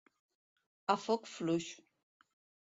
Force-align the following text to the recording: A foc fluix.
A 0.93 0.95
foc 1.03 1.29
fluix. 1.35 1.69